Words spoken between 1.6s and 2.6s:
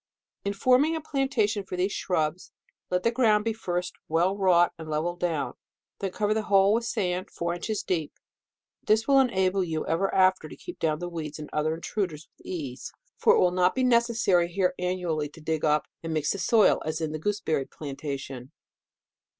for these shrubs,